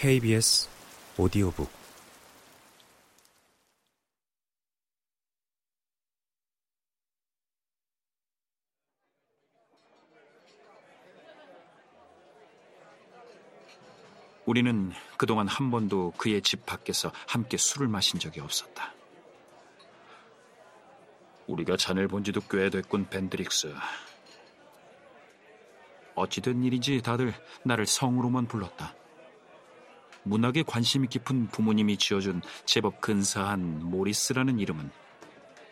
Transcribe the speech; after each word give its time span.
KBS 0.00 0.68
오디오북 1.16 1.68
우리는 14.46 14.92
그동안 15.16 15.48
한 15.48 15.72
번도 15.72 16.12
그의 16.16 16.42
집 16.42 16.64
밖에서 16.64 17.10
함께 17.26 17.56
술을 17.56 17.88
마신 17.88 18.20
적이 18.20 18.38
없었다. 18.38 18.94
우리가 21.48 21.76
잔을 21.76 22.06
본 22.06 22.22
지도 22.22 22.40
꽤 22.48 22.70
됐군, 22.70 23.08
벤드릭스. 23.08 23.74
어찌된 26.14 26.62
일인지 26.62 27.02
다들 27.02 27.34
나를 27.64 27.84
성으로만 27.84 28.46
불렀다. 28.46 28.94
문학에 30.28 30.62
관심이 30.62 31.08
깊은 31.08 31.48
부모님이 31.48 31.96
지어준 31.96 32.42
제법 32.66 33.00
근사한 33.00 33.84
모리스라는 33.88 34.58
이름은 34.58 34.90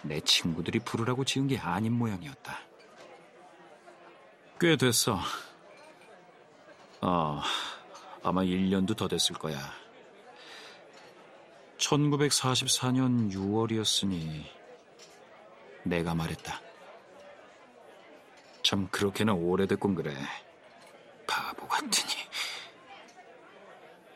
내 0.03 0.21
친구들이 0.21 0.79
부르라고 0.79 1.25
지은 1.25 1.47
게 1.47 1.59
아닌 1.59 1.93
모양이었다. 1.93 2.59
꽤 4.59 4.77
됐어. 4.77 5.21
어, 7.03 7.43
아마 8.23 8.43
1년도 8.43 8.97
더 8.97 9.09
됐을 9.09 9.37
거야. 9.37 9.59
1944년 11.77 13.31
6월이었으니 13.33 14.45
내가 15.85 16.15
말했다. 16.15 16.61
참 18.63 18.89
그렇게나 18.91 19.35
오래됐군 19.35 19.95
그래. 19.95 20.17
바보 21.27 21.69
같으니. 21.69 22.13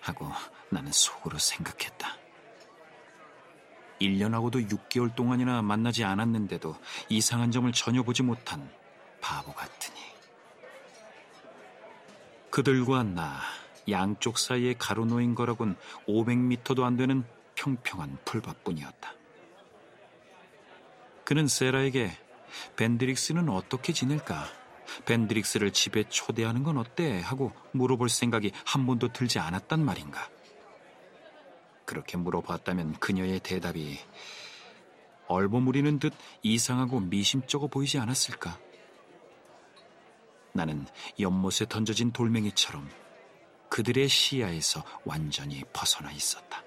하고 0.00 0.30
나는 0.70 0.92
속으로 0.92 1.38
생각했다. 1.38 2.16
1년하고도 4.00 4.70
6개월 4.70 5.14
동안이나 5.14 5.62
만나지 5.62 6.04
않았는데도 6.04 6.76
이상한 7.08 7.50
점을 7.50 7.70
전혀 7.72 8.02
보지 8.02 8.22
못한 8.22 8.70
바보 9.20 9.52
같으니. 9.52 10.00
그들과 12.50 13.02
나, 13.02 13.40
양쪽 13.88 14.38
사이에 14.38 14.74
가로놓인 14.78 15.34
거라곤 15.34 15.76
500m도 16.08 16.82
안 16.82 16.96
되는 16.96 17.24
평평한 17.54 18.18
풀밭뿐이었다. 18.24 19.14
그는 21.24 21.46
세라에게 21.46 22.10
벤드릭스는 22.76 23.48
어떻게 23.48 23.92
지낼까? 23.92 24.59
벤드릭스를 25.04 25.72
집에 25.72 26.04
초대하는 26.08 26.62
건 26.62 26.78
어때? 26.78 27.20
하고 27.20 27.52
물어볼 27.72 28.08
생각이 28.08 28.52
한 28.64 28.86
번도 28.86 29.12
들지 29.12 29.38
않았단 29.38 29.84
말인가. 29.84 30.28
그렇게 31.84 32.16
물어봤다면 32.16 32.94
그녀의 33.00 33.40
대답이 33.40 33.98
얼버무리는 35.26 35.98
듯 35.98 36.12
이상하고 36.42 37.00
미심쩍어 37.00 37.68
보이지 37.68 37.98
않았을까? 37.98 38.58
나는 40.52 40.86
연못에 41.18 41.66
던져진 41.68 42.12
돌멩이처럼 42.12 42.88
그들의 43.68 44.08
시야에서 44.08 44.84
완전히 45.04 45.62
벗어나 45.72 46.10
있었다. 46.10 46.64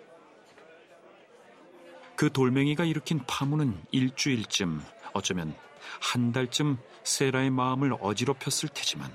그 2.15 2.31
돌멩이가 2.31 2.85
일으킨 2.85 3.19
파문은 3.27 3.83
일주일쯤, 3.91 4.81
어쩌면 5.13 5.55
한 5.99 6.31
달쯤 6.31 6.77
세라의 7.03 7.49
마음을 7.49 7.95
어지럽혔을 7.99 8.69
테지만 8.69 9.13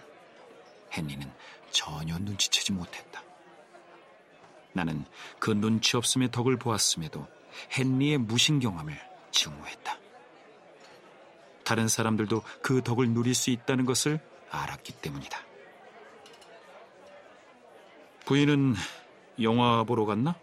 헨리는 0.96 1.30
전혀 1.70 2.18
눈치채지 2.18 2.72
못했다. 2.72 3.22
나는 4.72 5.04
그 5.38 5.50
눈치 5.50 5.96
없음의 5.96 6.30
덕을 6.30 6.56
보았음에도 6.56 7.26
헨리의 7.76 8.18
무신경함을 8.18 8.98
증오했다. 9.30 9.98
다른 11.64 11.88
사람들도 11.88 12.42
그 12.62 12.82
덕을 12.82 13.10
누릴 13.10 13.34
수 13.34 13.50
있다는 13.50 13.84
것을 13.84 14.20
알았기 14.50 14.92
때문이다. 15.00 15.38
부인은 18.24 18.74
영화 19.42 19.84
보러 19.84 20.04
갔나? 20.04 20.34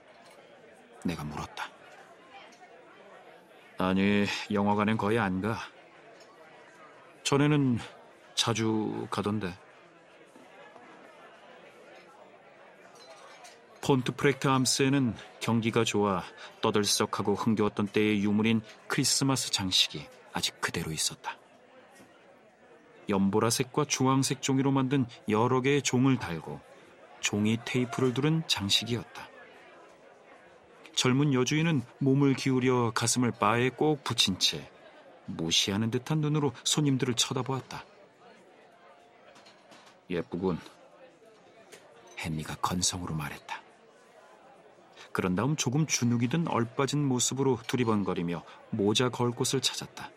내가 1.03 1.23
물었다. 1.23 1.69
아니, 3.77 4.25
영화관엔 4.51 4.97
거의 4.97 5.19
안 5.19 5.41
가. 5.41 5.57
전에는 7.25 7.80
자주 8.36 9.08
가던데. 9.09 9.58
폰트프렉트 13.81 14.47
암스에는 14.47 15.16
경기가 15.40 15.84
좋아 15.84 16.24
떠들썩하고 16.62 17.34
흥겨웠던 17.34 17.88
때의 17.88 18.24
유물인 18.24 18.62
크리스마스 18.88 19.52
장식이 19.52 20.08
아직 20.34 20.62
그대로 20.62 20.91
있었다. 20.91 21.38
연보라색과 23.09 23.86
주황색 23.86 24.44
종이로 24.44 24.72
만든 24.72 25.07
여러 25.28 25.62
개의 25.62 25.81
종을 25.81 26.18
달고 26.18 26.59
종이 27.22 27.57
테이프를 27.66 28.13
두른 28.13 28.44
장식이었다. 28.47 29.30
젊은 30.94 31.34
여주인은 31.34 31.81
몸을 32.00 32.36
기울여 32.36 32.92
가슴을 32.94 33.31
바에 33.31 33.69
꼭 33.69 34.03
붙인 34.03 34.38
채 34.38 34.69
무시하는 35.25 35.91
듯한 35.91 36.22
눈으로 36.22 36.53
손님들을 36.63 37.16
쳐다보았다. 37.16 37.84
예쁘군. 40.09 40.59
헨리가 42.18 42.56
건성으로 42.56 43.13
말했다. 43.13 43.62
그런 45.12 45.36
다음 45.36 45.56
조금 45.56 45.86
주눅이 45.88 46.28
든 46.28 46.47
얼빠진 46.47 47.03
모습으로 47.06 47.59
두리번거리며 47.68 48.44
모자 48.72 49.09
걸 49.09 49.31
곳을 49.31 49.62
찾았다. 49.62 50.12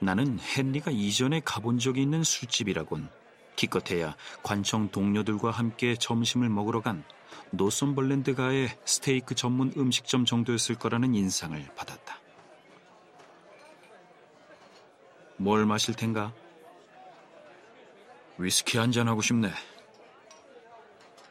나는 0.00 0.38
헨리가 0.40 0.90
이전에 0.90 1.40
가본 1.44 1.78
적이 1.78 2.02
있는 2.02 2.22
술집이라곤 2.22 3.10
기껏해야 3.56 4.16
관청 4.42 4.88
동료들과 4.90 5.50
함께 5.50 5.96
점심을 5.96 6.48
먹으러 6.48 6.80
간 6.80 7.04
노선벌랜드가의 7.50 8.70
스테이크 8.84 9.34
전문 9.34 9.72
음식점 9.76 10.24
정도였을 10.24 10.76
거라는 10.76 11.14
인상을 11.14 11.60
받았다. 11.74 12.07
뭘 15.38 15.66
마실 15.66 15.94
텐가? 15.94 16.32
위스키 18.38 18.78
한 18.78 18.92
잔 18.92 19.08
하고 19.08 19.22
싶네. 19.22 19.50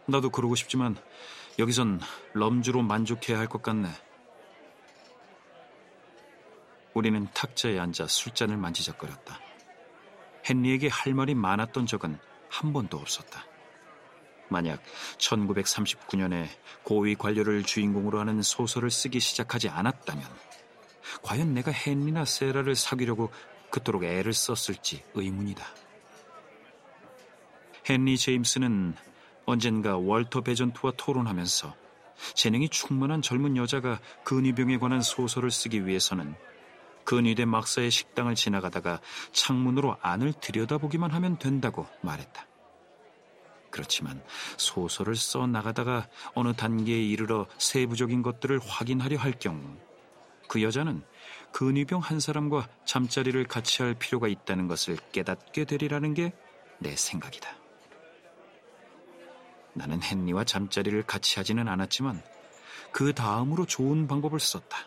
나도 0.06 0.29
그러고 0.29 0.56
싶지만 0.56 0.95
여기선 1.59 2.00
럼주로 2.34 2.81
만족해야 2.81 3.38
할 3.40 3.47
것 3.47 3.62
같네. 3.62 3.90
우리는 6.94 7.28
탁자에 7.34 7.78
앉아 7.79 8.07
술잔을 8.07 8.57
만지작거렸다. 8.57 9.40
헨리에게 10.50 10.88
할 10.88 11.13
말이 11.13 11.35
많았던 11.35 11.85
적은 11.85 12.17
한 12.50 12.73
번도 12.73 12.97
없었다. 12.97 13.46
만약 14.50 14.81
1939년에 15.17 16.47
고위 16.84 17.16
관료를 17.16 17.63
주인공으로 17.63 18.19
하는 18.19 18.41
소설을 18.41 18.90
쓰기 18.90 19.19
시작하지 19.19 19.67
않았다면 19.69 20.23
과연 21.22 21.53
내가 21.53 21.72
헨리나 21.72 22.23
세라를 22.23 22.75
사귀려고 22.75 23.29
그토록 23.69 24.03
애를 24.03 24.33
썼을지 24.33 25.03
의문이다. 25.13 25.66
헨리 27.89 28.17
제임스는 28.17 28.95
언젠가 29.45 29.97
월터 29.97 30.41
베전트와 30.41 30.94
토론하면서 30.97 31.73
재능이 32.33 32.69
충만한 32.69 33.22
젊은 33.22 33.55
여자가 33.55 34.00
근위병에 34.23 34.78
관한 34.78 35.01
소설을 35.01 35.51
쓰기 35.51 35.85
위해서는 35.85 36.35
근위대 37.05 37.46
막사의 37.46 37.90
식당을 37.90 38.35
지나가다가 38.35 38.99
창문으로 39.31 39.96
안을 40.02 40.34
들여다보기만 40.41 41.11
하면 41.11 41.37
된다고 41.37 41.87
말했다. 42.02 42.46
그렇지만 43.69 44.22
소설을 44.58 45.16
써 45.16 45.47
나가다가 45.47 46.08
어느 46.34 46.53
단계에 46.53 47.02
이르러 47.02 47.47
세부적인 47.58 48.23
것들을 48.23 48.59
확인하려 48.59 49.17
할 49.17 49.31
경우 49.40 49.61
그 50.49 50.61
여자는 50.61 51.03
근위병 51.57 52.01
한 52.01 52.19
사람과 52.19 52.67
잠자리를 52.85 53.43
같이 53.47 53.81
할 53.81 53.95
필요가 53.95 54.27
있다는 54.27 54.67
것을 54.67 54.97
깨닫게 55.11 55.65
되리라는 55.65 56.13
게 56.13 56.31
내 56.79 56.95
생각이다. 56.95 57.49
나는 59.73 59.99
헨리와 60.01 60.43
잠자리를 60.43 61.03
같이 61.03 61.37
하지는 61.37 61.67
않았지만 61.67 62.21
그 62.91 63.13
다음으로 63.13 63.65
좋은 63.65 64.07
방법을 64.07 64.39
썼다. 64.39 64.77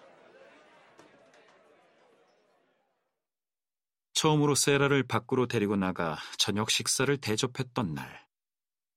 처음으로 4.13 4.55
세라를 4.55 5.03
밖으로 5.05 5.47
데리고 5.47 5.77
나가 5.77 6.19
저녁 6.37 6.71
식사를 6.71 7.17
대접했던 7.17 7.95
날, 7.95 8.27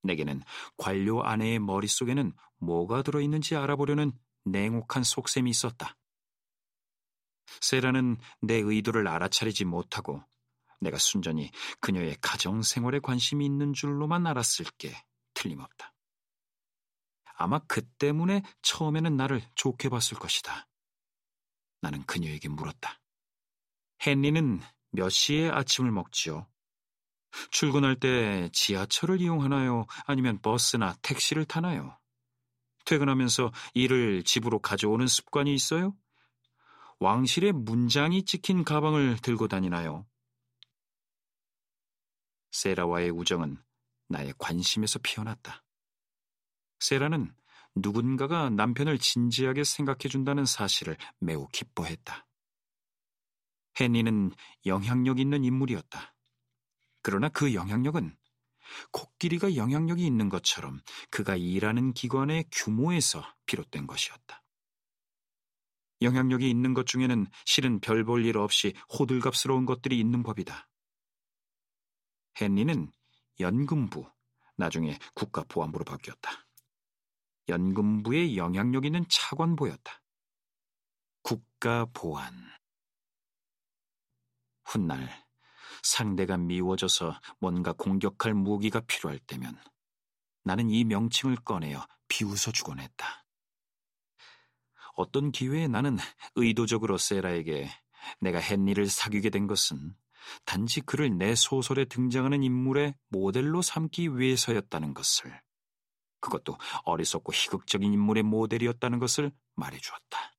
내게는 0.01 0.41
관료 0.77 1.23
아내의 1.23 1.59
머릿속에는 1.59 2.33
뭐가 2.59 3.03
들어있는지 3.03 3.55
알아보려는 3.55 4.11
냉혹한 4.45 5.03
속셈이 5.03 5.49
있었다. 5.49 5.95
세라는 7.61 8.17
내 8.41 8.55
의도를 8.55 9.07
알아차리지 9.07 9.65
못하고 9.65 10.23
내가 10.79 10.97
순전히 10.97 11.49
그녀의 11.79 12.17
가정 12.21 12.61
생활에 12.61 12.99
관심이 12.99 13.45
있는 13.45 13.73
줄로만 13.73 14.27
알았을 14.27 14.65
게 14.77 14.95
틀림없다. 15.33 15.93
아마 17.35 17.59
그 17.67 17.81
때문에 17.81 18.43
처음에는 18.61 19.17
나를 19.17 19.41
좋게 19.55 19.89
봤을 19.89 20.17
것이다. 20.17 20.67
나는 21.81 22.03
그녀에게 22.03 22.49
물었다. 22.49 23.01
헨리는 24.05 24.61
몇 24.91 25.09
시에 25.09 25.49
아침을 25.49 25.91
먹지요? 25.91 26.47
출근할 27.49 27.99
때 27.99 28.49
지하철을 28.53 29.19
이용하나요? 29.21 29.85
아니면 30.05 30.39
버스나 30.41 30.95
택시를 31.01 31.45
타나요? 31.45 31.97
퇴근하면서 32.85 33.51
일을 33.73 34.23
집으로 34.23 34.59
가져오는 34.59 35.07
습관이 35.07 35.53
있어요? 35.53 35.95
왕실의 36.99 37.51
문장이 37.53 38.23
찍힌 38.23 38.63
가방을 38.63 39.17
들고 39.21 39.47
다니나요? 39.47 40.05
세라와의 42.51 43.09
우정은 43.09 43.57
나의 44.09 44.33
관심에서 44.37 44.99
피어났다. 44.99 45.63
세라는 46.79 47.33
누군가가 47.75 48.49
남편을 48.49 48.99
진지하게 48.99 49.63
생각해준다는 49.63 50.45
사실을 50.45 50.97
매우 51.19 51.47
기뻐했다. 51.47 52.27
헨리는 53.79 54.31
영향력 54.65 55.19
있는 55.19 55.43
인물이었다. 55.43 56.15
그러나 57.01 57.29
그 57.29 57.55
영향력은 57.55 58.15
코끼리가 58.91 59.55
영향력이 59.55 60.05
있는 60.05 60.29
것처럼 60.29 60.81
그가 61.09 61.35
일하는 61.35 61.93
기관의 61.93 62.45
규모에서 62.51 63.23
비롯된 63.45 63.87
것이었다. 63.87 64.42
영향력이 66.03 66.49
있는 66.49 66.73
것 66.73 66.85
중에는 66.85 67.27
실은 67.45 67.79
별 67.79 68.03
볼 68.03 68.25
일 68.25 68.37
없이 68.37 68.73
호들갑스러운 68.97 69.65
것들이 69.65 69.99
있는 69.99 70.23
법이다. 70.23 70.67
헨리는 72.39 72.91
연금부, 73.39 74.09
나중에 74.57 74.97
국가보안부로 75.15 75.85
바뀌었다. 75.85 76.47
연금부의 77.49 78.37
영향력 78.37 78.85
있는 78.85 79.05
차관보였다. 79.09 80.01
국가보안. 81.23 82.33
훗날 84.65 85.23
상대가 85.83 86.37
미워져서 86.37 87.19
뭔가 87.39 87.73
공격할 87.73 88.33
무기가 88.33 88.79
필요할 88.81 89.19
때면 89.19 89.57
나는 90.43 90.69
이 90.69 90.83
명칭을 90.83 91.37
꺼내어 91.43 91.85
비웃어 92.07 92.51
주곤 92.51 92.79
했다. 92.79 93.22
어떤 94.93 95.31
기회에 95.31 95.67
나는 95.67 95.97
의도적으로 96.35 96.97
세라에게 96.97 97.69
내가 98.19 98.39
헨리를 98.39 98.87
사귀게 98.87 99.29
된 99.29 99.47
것은 99.47 99.95
단지 100.45 100.81
그를 100.81 101.17
내 101.17 101.35
소설에 101.35 101.85
등장하는 101.85 102.43
인물의 102.43 102.95
모델로 103.09 103.61
삼기 103.61 104.17
위해서였다는 104.17 104.93
것을, 104.93 105.41
그것도 106.21 106.57
어리석고 106.85 107.33
희극적인 107.33 107.91
인물의 107.91 108.23
모델이었다는 108.23 108.99
것을 108.99 109.31
말해주었다. 109.55 110.35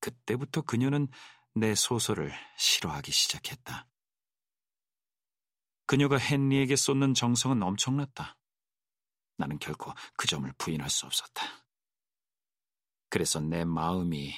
그때부터 0.00 0.62
그녀는 0.62 1.08
내 1.54 1.74
소설을 1.74 2.32
싫어하기 2.56 3.10
시작했다. 3.10 3.88
그녀가 5.86 6.16
헨리에게 6.18 6.76
쏟는 6.76 7.14
정성은 7.14 7.62
엄청났다. 7.62 8.36
나는 9.36 9.58
결코 9.58 9.92
그 10.16 10.28
점을 10.28 10.50
부인할 10.56 10.88
수 10.88 11.06
없었다. 11.06 11.59
그래서 13.10 13.40
내 13.40 13.64
마음이 13.64 14.32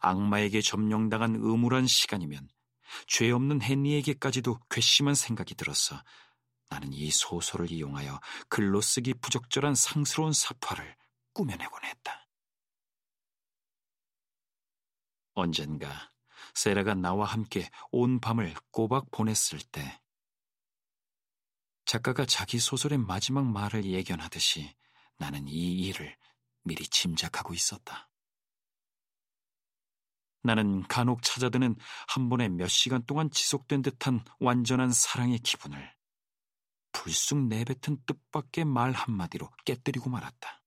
악마에게 0.00 0.60
점령당한 0.62 1.36
음울한 1.36 1.86
시간이면 1.86 2.48
죄 3.06 3.30
없는 3.30 3.62
헨리에게까지도 3.62 4.58
괘씸한 4.70 5.14
생각이 5.14 5.54
들었어 5.54 6.02
나는 6.68 6.92
이 6.92 7.10
소설을 7.10 7.70
이용하여 7.70 8.20
글로 8.48 8.80
쓰기 8.80 9.14
부적절한 9.14 9.74
상스러운 9.74 10.32
사파를 10.32 10.96
꾸며내곤 11.32 11.84
했다. 11.84 12.26
언젠가 15.34 16.10
세라가 16.54 16.94
나와 16.94 17.26
함께 17.26 17.68
온 17.90 18.18
밤을 18.18 18.54
꼬박 18.70 19.10
보냈을 19.10 19.58
때 19.70 20.00
작가가 21.84 22.24
자기 22.24 22.58
소설의 22.58 22.98
마지막 22.98 23.44
말을 23.44 23.84
예견하듯이 23.84 24.74
나는 25.18 25.46
이 25.46 25.86
일을 25.86 26.16
미리 26.66 26.86
짐작하고 26.86 27.54
있었다. 27.54 28.10
나는 30.42 30.82
간혹 30.86 31.22
찾아드는 31.22 31.76
한 32.08 32.28
번에 32.28 32.48
몇 32.48 32.68
시간 32.68 33.04
동안 33.06 33.30
지속된 33.30 33.82
듯한 33.82 34.24
완전한 34.38 34.92
사랑의 34.92 35.38
기분을 35.38 35.94
불쑥 36.92 37.46
내뱉은 37.46 37.98
뜻밖의 38.06 38.64
말 38.64 38.92
한마디로 38.92 39.50
깨뜨리고 39.64 40.10
말았다. 40.10 40.62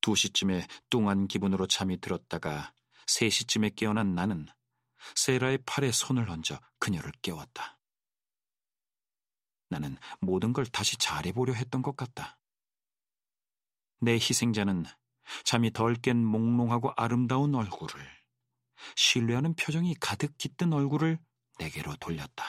두 0.00 0.14
시쯤에 0.14 0.66
뚱한 0.90 1.28
기분으로 1.28 1.66
잠이 1.66 2.00
들었다가 2.00 2.74
세 3.06 3.30
시쯤에 3.30 3.70
깨어난 3.70 4.14
나는 4.14 4.46
세라의 5.14 5.58
팔에 5.64 5.92
손을 5.92 6.28
얹어 6.28 6.60
그녀를 6.78 7.12
깨웠다. 7.22 7.78
나는 9.68 9.96
모든 10.20 10.52
걸 10.52 10.66
다시 10.66 10.96
잘해보려 10.98 11.54
했던 11.54 11.82
것 11.82 11.96
같다. 11.96 12.38
내 14.04 14.14
희생자는 14.14 14.84
잠이 15.44 15.72
덜 15.72 15.94
깬 15.94 16.24
몽롱하고 16.24 16.92
아름다운 16.96 17.54
얼굴을, 17.54 18.00
신뢰하는 18.96 19.54
표정이 19.54 19.94
가득 20.00 20.36
깃든 20.38 20.72
얼굴을 20.72 21.18
내게로 21.58 21.96
돌렸다. 21.96 22.44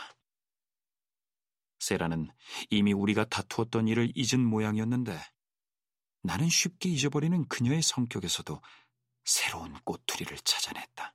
세라는 1.80 2.30
이미 2.69 2.94
우리가 2.94 3.25
다투었던 3.25 3.88
일을 3.88 4.12
잊은 4.16 4.40
모양이었는데 4.40 5.19
나는 6.24 6.50
쉽게 6.50 6.90
잊어버리는 6.90 7.48
그녀의 7.48 7.81
성격에서도 7.81 8.62
새로운 9.24 9.74
꼬투리를 9.84 10.36
찾아냈다. 10.40 11.13